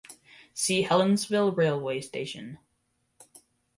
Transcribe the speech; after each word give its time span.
See 0.55 0.83
Helensville 0.83 1.55
railway 1.55 2.01
station. 2.01 2.57